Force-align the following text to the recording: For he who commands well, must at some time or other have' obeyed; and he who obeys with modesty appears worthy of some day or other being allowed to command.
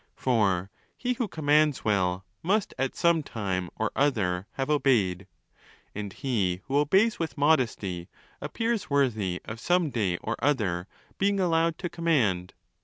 For 0.15 0.71
he 0.97 1.13
who 1.13 1.27
commands 1.27 1.85
well, 1.85 2.25
must 2.41 2.73
at 2.79 2.95
some 2.95 3.21
time 3.21 3.69
or 3.75 3.91
other 3.95 4.47
have' 4.53 4.71
obeyed; 4.71 5.27
and 5.93 6.11
he 6.11 6.61
who 6.65 6.77
obeys 6.79 7.19
with 7.19 7.37
modesty 7.37 8.09
appears 8.41 8.89
worthy 8.89 9.41
of 9.45 9.59
some 9.59 9.91
day 9.91 10.17
or 10.17 10.37
other 10.39 10.87
being 11.19 11.39
allowed 11.39 11.77
to 11.77 11.87
command. 11.87 12.55